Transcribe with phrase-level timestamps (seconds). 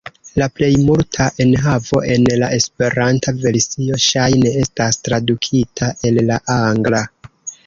[0.41, 7.05] La plej multa enhavo en la Esperanta versio ŝajne estas tradukita el la angla.